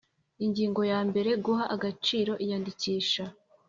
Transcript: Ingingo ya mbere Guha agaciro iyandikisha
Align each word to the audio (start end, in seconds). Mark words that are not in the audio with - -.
Ingingo 0.45 0.81
ya 0.91 0.99
mbere 1.09 1.29
Guha 1.45 1.63
agaciro 1.75 2.31
iyandikisha 2.43 3.23